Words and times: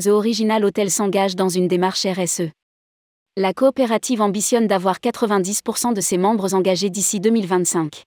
The 0.00 0.06
Original 0.06 0.64
Hotel 0.64 0.90
s'engage 0.90 1.36
dans 1.36 1.50
une 1.50 1.68
démarche 1.68 2.06
RSE. 2.06 2.48
La 3.36 3.52
coopérative 3.52 4.22
ambitionne 4.22 4.66
d'avoir 4.66 4.98
90% 4.98 5.92
de 5.92 6.00
ses 6.00 6.16
membres 6.16 6.54
engagés 6.54 6.88
d'ici 6.88 7.20
2025. 7.20 8.04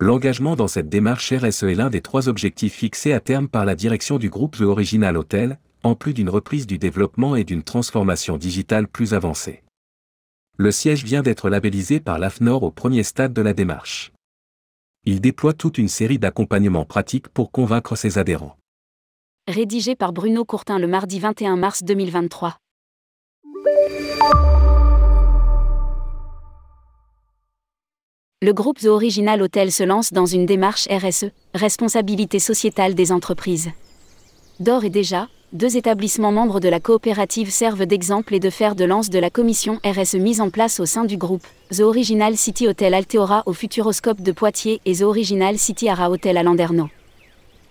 L'engagement 0.00 0.56
dans 0.56 0.68
cette 0.68 0.88
démarche 0.88 1.30
RSE 1.30 1.64
est 1.64 1.74
l'un 1.74 1.90
des 1.90 2.00
trois 2.00 2.30
objectifs 2.30 2.72
fixés 2.72 3.12
à 3.12 3.20
terme 3.20 3.46
par 3.46 3.66
la 3.66 3.74
direction 3.74 4.16
du 4.16 4.30
groupe 4.30 4.56
The 4.56 4.62
Original 4.62 5.18
Hotel, 5.18 5.58
en 5.82 5.94
plus 5.94 6.14
d'une 6.14 6.30
reprise 6.30 6.66
du 6.66 6.78
développement 6.78 7.36
et 7.36 7.44
d'une 7.44 7.62
transformation 7.62 8.38
digitale 8.38 8.88
plus 8.88 9.12
avancée. 9.12 9.62
Le 10.56 10.70
siège 10.70 11.04
vient 11.04 11.22
d'être 11.22 11.50
labellisé 11.50 12.00
par 12.00 12.18
l'AFNOR 12.18 12.62
au 12.62 12.70
premier 12.70 13.02
stade 13.02 13.34
de 13.34 13.42
la 13.42 13.52
démarche. 13.52 14.12
Il 15.04 15.20
déploie 15.20 15.52
toute 15.52 15.76
une 15.76 15.88
série 15.88 16.18
d'accompagnements 16.18 16.86
pratiques 16.86 17.28
pour 17.28 17.52
convaincre 17.52 17.96
ses 17.96 18.16
adhérents. 18.16 18.56
Rédigé 19.48 19.96
par 19.96 20.12
Bruno 20.12 20.44
Courtin 20.44 20.78
le 20.78 20.86
mardi 20.86 21.18
21 21.18 21.56
mars 21.56 21.82
2023. 21.82 22.58
Le 28.40 28.52
groupe 28.52 28.78
The 28.78 28.84
Original 28.84 29.42
Hotel 29.42 29.72
se 29.72 29.82
lance 29.82 30.12
dans 30.12 30.26
une 30.26 30.46
démarche 30.46 30.86
RSE, 30.88 31.32
responsabilité 31.54 32.38
sociétale 32.38 32.94
des 32.94 33.10
entreprises. 33.10 33.72
D'or 34.60 34.84
et 34.84 34.90
déjà, 34.90 35.26
deux 35.52 35.76
établissements 35.76 36.30
membres 36.30 36.60
de 36.60 36.68
la 36.68 36.78
coopérative 36.78 37.50
servent 37.50 37.84
d'exemple 37.84 38.36
et 38.36 38.40
de 38.40 38.48
fer 38.48 38.76
de 38.76 38.84
lance 38.84 39.10
de 39.10 39.18
la 39.18 39.30
commission 39.30 39.80
RSE 39.84 40.14
mise 40.14 40.40
en 40.40 40.50
place 40.50 40.78
au 40.78 40.86
sein 40.86 41.04
du 41.04 41.16
groupe, 41.16 41.48
The 41.72 41.80
Original 41.80 42.36
City 42.36 42.68
Hotel 42.68 42.94
Alteora 42.94 43.42
au 43.46 43.52
Futuroscope 43.52 44.20
de 44.20 44.30
Poitiers 44.30 44.80
et 44.84 44.94
The 44.94 45.02
Original 45.02 45.58
City 45.58 45.88
Ara 45.88 46.12
Hotel 46.12 46.36
à 46.36 46.44
Landerneau. 46.44 46.88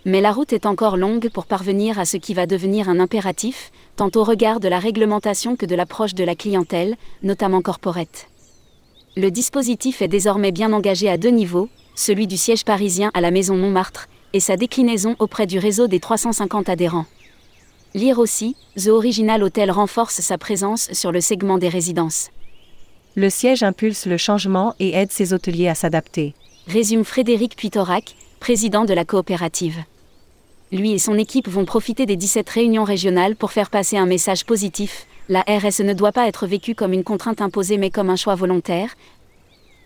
Mais 0.05 0.21
la 0.21 0.31
route 0.31 0.51
est 0.51 0.65
encore 0.65 0.97
longue 0.97 1.29
pour 1.29 1.45
parvenir 1.45 1.99
à 1.99 2.05
ce 2.05 2.17
qui 2.17 2.33
va 2.33 2.47
devenir 2.47 2.89
un 2.89 2.99
impératif, 2.99 3.71
tant 3.95 4.09
au 4.15 4.23
regard 4.23 4.59
de 4.59 4.67
la 4.67 4.79
réglementation 4.79 5.55
que 5.55 5.67
de 5.67 5.75
l'approche 5.75 6.15
de 6.15 6.23
la 6.23 6.35
clientèle, 6.35 6.95
notamment 7.21 7.61
corporate. 7.61 8.27
Le 9.15 9.29
dispositif 9.29 10.01
est 10.01 10.07
désormais 10.07 10.51
bien 10.51 10.73
engagé 10.73 11.07
à 11.07 11.17
deux 11.17 11.29
niveaux, 11.29 11.69
celui 11.93 12.25
du 12.25 12.37
siège 12.37 12.65
parisien 12.65 13.11
à 13.13 13.21
la 13.21 13.29
Maison 13.29 13.55
Montmartre, 13.55 14.07
et 14.33 14.39
sa 14.39 14.57
déclinaison 14.57 15.15
auprès 15.19 15.45
du 15.45 15.59
réseau 15.59 15.87
des 15.87 15.99
350 15.99 16.69
adhérents. 16.69 17.05
Lire 17.93 18.19
aussi, 18.19 18.55
The 18.77 18.87
Original 18.87 19.43
Hotel 19.43 19.69
renforce 19.69 20.21
sa 20.21 20.37
présence 20.37 20.89
sur 20.93 21.11
le 21.11 21.21
segment 21.21 21.57
des 21.57 21.69
résidences. 21.69 22.29
Le 23.15 23.29
siège 23.29 23.61
impulse 23.61 24.05
le 24.05 24.15
changement 24.15 24.73
et 24.79 24.95
aide 24.95 25.11
ses 25.11 25.33
hôteliers 25.33 25.67
à 25.67 25.75
s'adapter. 25.75 26.33
Résume 26.67 27.03
Frédéric 27.03 27.57
Puitorac, 27.57 28.15
président 28.39 28.85
de 28.85 28.93
la 28.93 29.03
coopérative. 29.03 29.83
Lui 30.71 30.93
et 30.93 30.99
son 30.99 31.17
équipe 31.17 31.49
vont 31.49 31.65
profiter 31.65 32.05
des 32.05 32.15
17 32.15 32.49
réunions 32.49 32.85
régionales 32.85 33.35
pour 33.35 33.51
faire 33.51 33.69
passer 33.69 33.97
un 33.97 34.05
message 34.05 34.45
positif. 34.45 35.05
La 35.27 35.41
RSE 35.41 35.81
ne 35.81 35.93
doit 35.93 36.13
pas 36.13 36.27
être 36.27 36.47
vécue 36.47 36.75
comme 36.75 36.93
une 36.93 37.03
contrainte 37.03 37.41
imposée 37.41 37.77
mais 37.77 37.89
comme 37.89 38.09
un 38.09 38.15
choix 38.15 38.35
volontaire, 38.35 38.95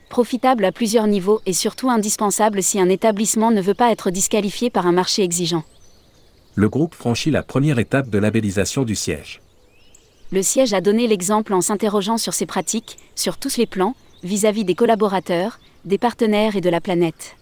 profitable 0.09 0.63
à 0.63 0.71
plusieurs 0.71 1.07
niveaux 1.07 1.41
et 1.47 1.53
surtout 1.53 1.89
indispensable 1.89 2.61
si 2.61 2.79
un 2.79 2.89
établissement 2.89 3.49
ne 3.49 3.61
veut 3.61 3.73
pas 3.73 3.91
être 3.91 4.11
disqualifié 4.11 4.69
par 4.69 4.85
un 4.85 4.91
marché 4.91 5.23
exigeant. 5.23 5.63
Le 6.53 6.69
groupe 6.69 6.93
franchit 6.93 7.31
la 7.31 7.41
première 7.41 7.79
étape 7.79 8.09
de 8.09 8.19
labellisation 8.19 8.83
du 8.83 8.95
siège. 8.95 9.41
Le 10.31 10.43
siège 10.43 10.73
a 10.73 10.81
donné 10.81 11.07
l'exemple 11.07 11.53
en 11.53 11.61
s'interrogeant 11.61 12.17
sur 12.17 12.33
ses 12.33 12.45
pratiques, 12.45 12.97
sur 13.15 13.37
tous 13.37 13.57
les 13.57 13.65
plans, 13.65 13.95
vis-à-vis 14.23 14.65
des 14.65 14.75
collaborateurs, 14.75 15.59
des 15.83 15.97
partenaires 15.97 16.55
et 16.55 16.61
de 16.61 16.69
la 16.69 16.79
planète. 16.79 17.35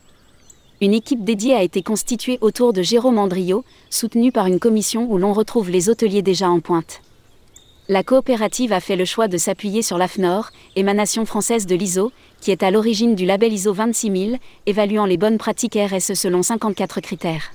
Une 0.84 0.94
équipe 0.94 1.24
dédiée 1.24 1.56
a 1.56 1.64
été 1.64 1.82
constituée 1.82 2.38
autour 2.42 2.74
de 2.74 2.82
Jérôme 2.82 3.18
Andriot, 3.18 3.64
soutenue 3.90 4.34
par 4.34 4.48
une 4.48 4.60
commission 4.60 5.08
où 5.10 5.18
l'on 5.18 5.32
retrouve 5.32 5.70
les 5.70 5.88
hôteliers 5.88 6.22
déjà 6.22 6.50
en 6.50 6.60
pointe. 6.60 7.02
La 7.88 8.04
coopérative 8.04 8.74
a 8.74 8.82
fait 8.82 8.98
le 8.98 9.06
choix 9.06 9.30
de 9.30 9.38
s'appuyer 9.38 9.82
sur 9.82 9.98
l'AFNOR, 9.98 10.50
émanation 10.76 11.26
française 11.26 11.68
de 11.68 11.76
l'ISO, 11.76 12.12
qui 12.42 12.52
est 12.52 12.64
à 12.64 12.70
l'origine 12.70 13.16
du 13.16 13.26
label 13.26 13.54
ISO 13.54 13.72
26000, 13.72 14.40
évaluant 14.66 15.06
les 15.06 15.16
bonnes 15.16 15.38
pratiques 15.38 15.78
RSE 15.82 16.16
selon 16.16 16.44
54 16.44 17.00
critères. 17.00 17.54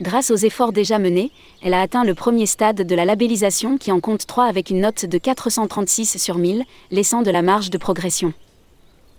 Grâce 0.00 0.30
aux 0.30 0.36
efforts 0.36 0.70
déjà 0.70 1.00
menés, 1.00 1.32
elle 1.64 1.74
a 1.74 1.80
atteint 1.80 2.04
le 2.04 2.14
premier 2.14 2.46
stade 2.46 2.82
de 2.82 2.94
la 2.94 3.04
labellisation 3.04 3.76
qui 3.76 3.90
en 3.90 3.98
compte 3.98 4.24
3 4.24 4.44
avec 4.44 4.70
une 4.70 4.82
note 4.82 5.04
de 5.04 5.18
436 5.18 6.16
sur 6.22 6.38
1000, 6.38 6.62
laissant 6.92 7.22
de 7.22 7.30
la 7.32 7.42
marge 7.42 7.70
de 7.70 7.78
progression. 7.78 8.34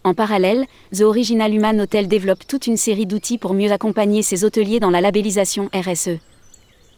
En 0.04 0.14
parallèle, 0.14 0.66
The 0.96 1.02
Original 1.02 1.54
Human 1.54 1.82
Hotel 1.82 2.08
développe 2.08 2.48
toute 2.48 2.68
une 2.68 2.78
série 2.78 3.06
d'outils 3.06 3.38
pour 3.38 3.54
mieux 3.54 3.72
accompagner 3.72 4.22
ses 4.22 4.46
hôteliers 4.46 4.80
dans 4.80 4.90
la 4.90 5.02
labellisation 5.02 5.70
RSE. 5.74 6.20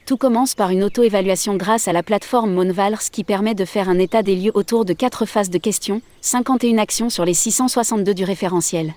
Tout 0.05 0.17
commence 0.17 0.55
par 0.55 0.71
une 0.71 0.83
auto-évaluation 0.83 1.55
grâce 1.55 1.87
à 1.87 1.93
la 1.93 2.03
plateforme 2.03 2.53
Monvalrs 2.53 3.11
qui 3.11 3.23
permet 3.23 3.53
de 3.55 3.65
faire 3.65 3.89
un 3.89 3.99
état 3.99 4.23
des 4.23 4.35
lieux 4.35 4.51
autour 4.53 4.85
de 4.85 4.93
4 4.93 5.25
phases 5.25 5.49
de 5.49 5.57
questions, 5.57 6.01
51 6.21 6.77
actions 6.77 7.09
sur 7.09 7.25
les 7.25 7.33
662 7.33 8.13
du 8.13 8.23
référentiel. 8.23 8.93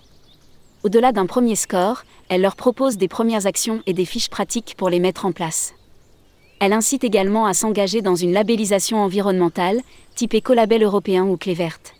Au-delà 0.84 1.12
d'un 1.12 1.26
premier 1.26 1.54
score, 1.54 2.04
elle 2.28 2.40
leur 2.40 2.56
propose 2.56 2.96
des 2.96 3.08
premières 3.08 3.46
actions 3.46 3.82
et 3.86 3.92
des 3.92 4.06
fiches 4.06 4.30
pratiques 4.30 4.74
pour 4.76 4.90
les 4.90 5.00
mettre 5.00 5.26
en 5.26 5.32
place. 5.32 5.74
Elle 6.60 6.72
incite 6.72 7.04
également 7.04 7.44
à 7.44 7.54
s'engager 7.54 8.02
dans 8.02 8.14
une 8.14 8.32
labellisation 8.32 9.02
environnementale, 9.02 9.80
type 10.14 10.34
écolabel 10.34 10.82
européen 10.82 11.24
ou 11.24 11.36
clé 11.36 11.54
verte. 11.54 11.94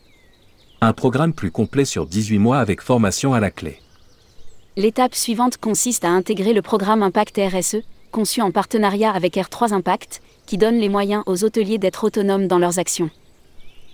Un 0.85 0.95
programme 0.95 1.33
plus 1.33 1.53
complet 1.53 1.85
sur 1.85 2.07
18 2.07 2.41
mois 2.41 2.59
avec 2.59 2.83
formation 2.83 3.35
à 3.35 3.39
la 3.39 3.53
clé. 3.53 3.79
L'étape 4.77 5.15
suivante 5.15 5.57
consiste 5.57 6.05
à 6.05 6.11
intégrer 6.11 6.53
le 6.53 6.61
programme 6.61 7.05
Impact 7.05 7.39
RSE, 7.39 7.77
conçu 8.11 8.43
en 8.43 8.51
partenariat 8.51 9.13
avec 9.13 9.37
R3 9.37 9.75
Impact, 9.75 10.23
qui 10.45 10.59
donne 10.59 10.81
les 10.81 10.89
moyens 10.89 11.23
aux 11.27 11.45
hôteliers 11.45 11.79
d'être 11.79 12.03
autonomes 12.03 12.49
dans 12.49 12.59
leurs 12.59 12.81
actions. 12.81 13.11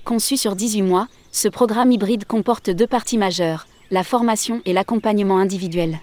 Conçu 0.07 0.39
sur 0.39 0.57
18 0.57 0.81
mois, 0.81 1.09
ce 1.31 1.49
programme 1.49 1.93
hybride 1.93 2.25
comporte 2.25 2.71
deux 2.71 2.87
parties 2.87 3.19
majeures, 3.19 3.67
la 3.91 4.03
formation 4.03 4.63
et 4.65 4.73
l'accompagnement 4.73 5.37
individuel. 5.37 6.01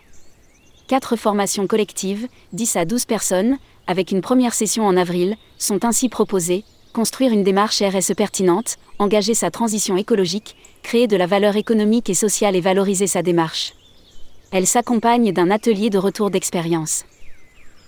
Quatre 0.88 1.16
formations 1.16 1.66
collectives, 1.66 2.28
10 2.54 2.76
à 2.76 2.86
12 2.86 3.06
personnes, 3.06 3.58
avec 3.88 4.12
une 4.12 4.22
première 4.22 4.54
session 4.54 4.86
en 4.86 4.98
avril, 4.98 5.36
sont 5.58 5.84
ainsi 5.84 6.10
proposées, 6.10 6.64
construire 6.96 7.34
une 7.34 7.44
démarche 7.44 7.84
RSE 7.84 8.14
pertinente, 8.16 8.78
engager 9.00 9.34
sa 9.34 9.52
transition 9.52 9.98
écologique, 9.98 10.56
créer 10.82 11.08
de 11.08 11.18
la 11.18 11.28
valeur 11.28 11.58
économique 11.58 12.10
et 12.10 12.14
sociale 12.14 12.56
et 12.56 12.62
valoriser 12.62 13.06
sa 13.06 13.22
démarche. 13.22 13.74
Elle 14.52 14.66
s'accompagne 14.66 15.34
d'un 15.34 15.52
atelier 15.52 15.90
de 15.90 15.98
retour 15.98 16.30
d'expérience. 16.30 17.04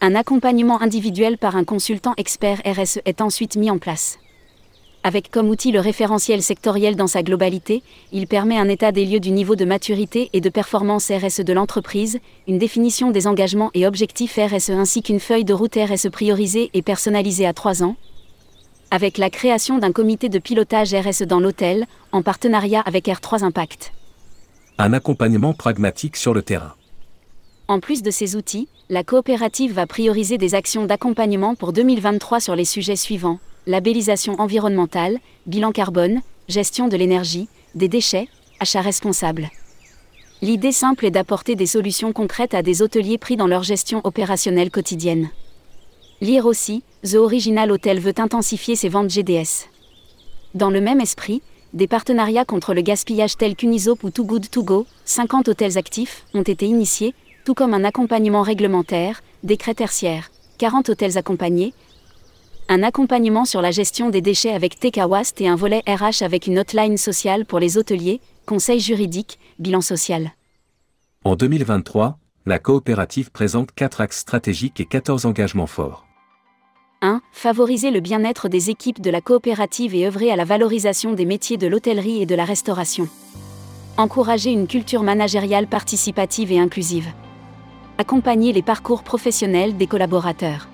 Un 0.01 0.13
accompagnement 0.13 0.81
individuel 0.81 1.37
par 1.37 1.55
un 1.55 1.63
consultant 1.63 2.15
expert 2.17 2.61
RSE 2.65 2.99
est 3.05 3.21
ensuite 3.21 3.55
mis 3.55 3.71
en 3.71 3.77
place. 3.77 4.19
Avec 5.03 5.31
comme 5.31 5.47
outil 5.47 5.71
le 5.71 5.79
référentiel 5.79 6.43
sectoriel 6.43 6.97
dans 6.97 7.07
sa 7.07 7.23
globalité, 7.23 7.83
il 8.11 8.27
permet 8.27 8.57
un 8.57 8.67
état 8.67 8.91
des 8.91 9.05
lieux 9.05 9.21
du 9.21 9.31
niveau 9.31 9.55
de 9.55 9.63
maturité 9.63 10.29
et 10.33 10.41
de 10.41 10.49
performance 10.49 11.09
RSE 11.09 11.45
de 11.45 11.53
l'entreprise, 11.53 12.19
une 12.45 12.57
définition 12.57 13.11
des 13.11 13.25
engagements 13.25 13.71
et 13.73 13.87
objectifs 13.87 14.37
RSE 14.37 14.71
ainsi 14.71 15.01
qu'une 15.01 15.21
feuille 15.21 15.45
de 15.45 15.53
route 15.53 15.77
RSE 15.77 16.09
priorisée 16.09 16.69
et 16.73 16.81
personnalisée 16.81 17.47
à 17.47 17.53
trois 17.53 17.83
ans, 17.83 17.95
avec 18.91 19.17
la 19.17 19.29
création 19.29 19.77
d'un 19.77 19.91
comité 19.91 20.29
de 20.29 20.39
pilotage 20.39 20.93
RSE 20.93 21.23
dans 21.23 21.39
l'hôtel, 21.39 21.85
en 22.11 22.21
partenariat 22.21 22.81
avec 22.81 23.07
R3 23.07 23.43
Impact. 23.43 23.93
Un 24.77 24.93
accompagnement 24.93 25.53
pragmatique 25.53 26.17
sur 26.17 26.33
le 26.33 26.41
terrain. 26.41 26.73
En 27.67 27.79
plus 27.79 28.01
de 28.01 28.11
ces 28.11 28.35
outils, 28.35 28.69
la 28.89 29.03
coopérative 29.03 29.73
va 29.73 29.87
prioriser 29.87 30.37
des 30.37 30.55
actions 30.55 30.85
d'accompagnement 30.85 31.55
pour 31.55 31.73
2023 31.73 32.39
sur 32.39 32.55
les 32.55 32.65
sujets 32.65 32.95
suivants 32.95 33.39
labellisation 33.67 34.39
environnementale, 34.39 35.19
bilan 35.45 35.71
carbone, 35.71 36.21
gestion 36.47 36.87
de 36.87 36.97
l'énergie, 36.97 37.49
des 37.75 37.89
déchets, 37.89 38.29
achat 38.59 38.81
responsable. 38.81 39.49
L'idée 40.41 40.71
simple 40.71 41.05
est 41.05 41.11
d'apporter 41.11 41.55
des 41.55 41.65
solutions 41.65 42.13
concrètes 42.13 42.53
à 42.53 42.63
des 42.63 42.81
hôteliers 42.81 43.17
pris 43.17 43.35
dans 43.35 43.47
leur 43.47 43.63
gestion 43.63 44.01
opérationnelle 44.05 44.71
quotidienne. 44.71 45.29
Lire 46.19 46.47
aussi, 46.47 46.83
The 47.03 47.15
Original 47.15 47.71
Hotel 47.71 47.99
veut 47.99 48.15
intensifier 48.17 48.75
ses 48.75 48.89
ventes 48.89 49.11
GDS. 49.11 49.67
Dans 50.55 50.71
le 50.71 50.81
même 50.81 50.99
esprit, 50.99 51.43
des 51.73 51.87
partenariats 51.87 52.45
contre 52.45 52.73
le 52.73 52.81
gaspillage 52.81 53.37
tels 53.37 53.55
qu'Unisop 53.55 54.03
ou 54.03 54.09
Too 54.09 54.25
Good 54.25 54.49
To 54.49 54.63
Go, 54.63 54.87
50 55.05 55.49
hôtels 55.49 55.77
actifs, 55.77 56.25
ont 56.33 56.41
été 56.41 56.65
initiés, 56.65 57.13
tout 57.45 57.53
comme 57.53 57.75
un 57.75 57.83
accompagnement 57.83 58.41
réglementaire, 58.41 59.21
décret 59.43 59.75
tertiaire, 59.75 60.31
40 60.57 60.89
hôtels 60.89 61.19
accompagnés, 61.19 61.73
un 62.67 62.81
accompagnement 62.81 63.45
sur 63.45 63.61
la 63.61 63.71
gestion 63.71 64.09
des 64.09 64.21
déchets 64.21 64.53
avec 64.53 64.79
TKWAST 64.79 65.39
et 65.41 65.47
un 65.47 65.55
volet 65.55 65.83
RH 65.87 66.23
avec 66.23 66.47
une 66.47 66.59
hotline 66.59 66.97
sociale 66.97 67.45
pour 67.45 67.59
les 67.59 67.77
hôteliers, 67.77 68.21
conseil 68.47 68.79
juridique, 68.79 69.37
bilan 69.59 69.81
social. 69.81 70.31
En 71.23 71.35
2023, 71.35 72.17
la 72.47 72.59
coopérative 72.59 73.31
présente 73.31 73.71
4 73.73 74.01
axes 74.01 74.19
stratégiques 74.19 74.79
et 74.79 74.85
14 74.85 75.25
engagements 75.25 75.67
forts. 75.67 76.06
1. 77.01 77.21
Favoriser 77.31 77.91
le 77.91 77.99
bien-être 77.99 78.49
des 78.49 78.71
équipes 78.71 79.01
de 79.01 79.11
la 79.11 79.21
coopérative 79.21 79.93
et 79.93 80.07
œuvrer 80.07 80.31
à 80.31 80.35
la 80.35 80.45
valorisation 80.45 81.13
des 81.13 81.25
métiers 81.25 81.57
de 81.57 81.67
l'hôtellerie 81.67 82.23
et 82.23 82.25
de 82.25 82.33
la 82.33 82.43
restauration. 82.43 83.07
Encourager 83.97 84.51
une 84.51 84.65
culture 84.65 85.03
managériale 85.03 85.67
participative 85.67 86.51
et 86.51 86.59
inclusive. 86.59 87.07
Accompagner 87.99 88.51
les 88.51 88.63
parcours 88.63 89.03
professionnels 89.03 89.77
des 89.77 89.85
collaborateurs. 89.85 90.69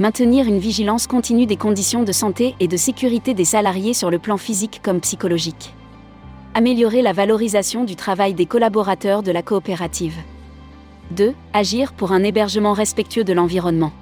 Maintenir 0.00 0.46
une 0.46 0.58
vigilance 0.58 1.06
continue 1.06 1.46
des 1.46 1.56
conditions 1.56 2.02
de 2.02 2.12
santé 2.12 2.56
et 2.58 2.68
de 2.68 2.76
sécurité 2.76 3.32
des 3.32 3.44
salariés 3.44 3.94
sur 3.94 4.10
le 4.10 4.18
plan 4.18 4.38
physique 4.38 4.80
comme 4.82 5.00
psychologique. 5.00 5.74
Améliorer 6.54 7.02
la 7.02 7.12
valorisation 7.12 7.84
du 7.84 7.94
travail 7.94 8.34
des 8.34 8.46
collaborateurs 8.46 9.22
de 9.22 9.30
la 9.30 9.42
coopérative. 9.42 10.16
2. 11.12 11.34
Agir 11.52 11.92
pour 11.92 12.10
un 12.10 12.24
hébergement 12.24 12.72
respectueux 12.72 13.24
de 13.24 13.32
l'environnement. 13.32 13.92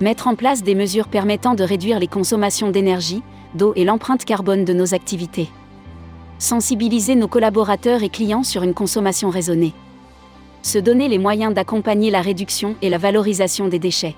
Mettre 0.00 0.28
en 0.28 0.36
place 0.36 0.62
des 0.62 0.76
mesures 0.76 1.08
permettant 1.08 1.56
de 1.56 1.64
réduire 1.64 1.98
les 1.98 2.06
consommations 2.06 2.70
d'énergie, 2.70 3.20
d'eau 3.54 3.72
et 3.74 3.84
l'empreinte 3.84 4.24
carbone 4.24 4.64
de 4.64 4.72
nos 4.72 4.94
activités. 4.94 5.48
Sensibiliser 6.38 7.16
nos 7.16 7.26
collaborateurs 7.26 8.04
et 8.04 8.08
clients 8.08 8.44
sur 8.44 8.62
une 8.62 8.74
consommation 8.74 9.28
raisonnée. 9.28 9.72
Se 10.62 10.78
donner 10.78 11.08
les 11.08 11.18
moyens 11.18 11.52
d'accompagner 11.52 12.12
la 12.12 12.20
réduction 12.20 12.76
et 12.80 12.90
la 12.90 12.98
valorisation 12.98 13.66
des 13.66 13.80
déchets. 13.80 14.14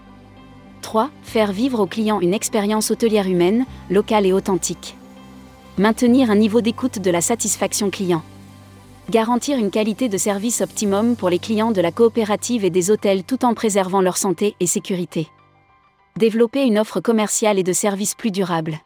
3. 0.83 1.09
Faire 1.23 1.51
vivre 1.51 1.81
aux 1.81 1.87
clients 1.87 2.21
une 2.21 2.35
expérience 2.35 2.91
hôtelière 2.91 3.27
humaine, 3.27 3.65
locale 3.89 4.27
et 4.27 4.35
authentique. 4.35 4.99
Maintenir 5.79 6.31
un 6.31 6.37
niveau 6.37 6.61
d'écoute 6.61 6.99
de 6.99 7.11
la 7.11 7.23
satisfaction 7.23 7.89
client. 7.89 8.23
Garantir 9.09 9.57
une 9.57 9.71
qualité 9.71 10.11
de 10.11 10.19
service 10.19 10.61
optimum 10.61 11.17
pour 11.17 11.31
les 11.31 11.39
clients 11.39 11.73
de 11.73 11.81
la 11.81 11.91
coopérative 11.91 12.67
et 12.67 12.71
des 12.71 12.91
hôtels 12.91 13.25
tout 13.25 13.47
en 13.47 13.55
préservant 13.55 14.03
leur 14.03 14.19
santé 14.19 14.57
et 14.61 14.67
sécurité. 14.67 15.29
Développer 16.17 16.65
une 16.65 16.79
offre 16.79 17.01
commerciale 17.01 17.59
et 17.59 17.63
de 17.63 17.73
services 17.73 18.15
plus 18.15 18.31
durable. 18.31 18.79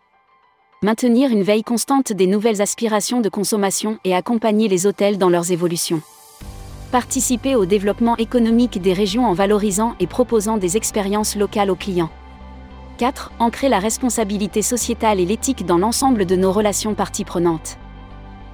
Maintenir 0.82 1.30
une 1.30 1.42
veille 1.42 1.64
constante 1.64 2.12
des 2.12 2.26
nouvelles 2.26 2.62
aspirations 2.62 3.20
de 3.20 3.28
consommation 3.28 3.98
et 4.04 4.14
accompagner 4.14 4.68
les 4.68 4.86
hôtels 4.86 5.18
dans 5.18 5.30
leurs 5.30 5.50
évolutions 5.50 6.02
participer 6.94 7.56
au 7.56 7.66
développement 7.66 8.16
économique 8.18 8.80
des 8.80 8.92
régions 8.92 9.26
en 9.26 9.32
valorisant 9.32 9.96
et 9.98 10.06
proposant 10.06 10.58
des 10.58 10.76
expériences 10.76 11.34
locales 11.34 11.72
aux 11.72 11.74
clients. 11.74 12.10
4. 12.98 13.32
Ancrer 13.40 13.68
la 13.68 13.80
responsabilité 13.80 14.62
sociétale 14.62 15.18
et 15.18 15.24
l'éthique 15.24 15.66
dans 15.66 15.78
l'ensemble 15.78 16.24
de 16.24 16.36
nos 16.36 16.52
relations 16.52 16.94
parties 16.94 17.24
prenantes. 17.24 17.78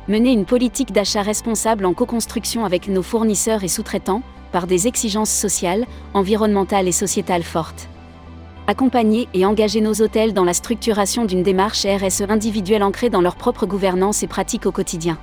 Mener 0.09 0.33
une 0.33 0.47
politique 0.47 0.91
d'achat 0.91 1.21
responsable 1.21 1.85
en 1.85 1.93
co-construction 1.93 2.65
avec 2.65 2.89
nos 2.89 3.03
fournisseurs 3.03 3.63
et 3.63 3.69
sous-traitants, 3.69 4.23
par 4.53 4.67
des 4.67 4.87
exigences 4.87 5.31
sociales, 5.31 5.85
environnementales 6.15 6.89
et 6.89 6.93
sociétales 6.93 7.43
fortes. 7.43 7.91
Accompagner 8.71 9.27
et 9.35 9.45
engager 9.45 9.81
nos 9.81 10.01
hôtels 10.01 10.33
dans 10.33 10.45
la 10.45 10.55
structuration 10.55 11.25
d'une 11.25 11.43
démarche 11.43 11.85
RSE 11.85 12.23
individuelle 12.29 12.85
ancrée 12.85 13.11
dans 13.11 13.21
leur 13.21 13.35
propre 13.35 13.67
gouvernance 13.67 14.23
et 14.23 14.29
pratique 14.29 14.65
au 14.65 14.71
quotidien 14.71 15.19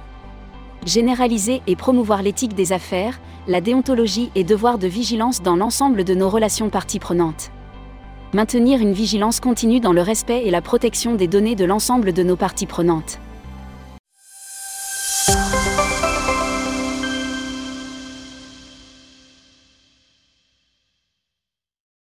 généraliser 0.86 1.62
et 1.66 1.78
promouvoir 1.78 2.22
l'éthique 2.22 2.56
des 2.56 2.74
affaires, 2.74 3.22
la 3.48 3.62
déontologie 3.62 4.32
et 4.36 4.44
devoir 4.44 4.78
de 4.78 4.88
vigilance 4.88 5.42
dans 5.42 5.56
l'ensemble 5.56 6.04
de 6.04 6.14
nos 6.14 6.30
relations 6.30 6.70
parties 6.70 7.00
prenantes. 7.00 7.52
Maintenir 8.34 8.82
une 8.82 8.92
vigilance 8.92 9.40
continue 9.40 9.80
dans 9.80 9.94
le 9.94 10.02
respect 10.02 10.44
et 10.46 10.52
la 10.52 10.62
protection 10.62 11.16
des 11.16 11.28
données 11.28 11.56
de 11.56 11.64
l'ensemble 11.64 12.12
de 12.12 12.24
nos 12.24 12.36
parties 12.36 12.66
prenantes. 12.66 13.18